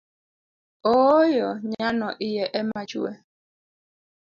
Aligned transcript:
Ooyo 0.91 1.49
nyano 1.71 2.07
iye 2.27 2.45
ema 2.59 2.81
chue 2.89 3.11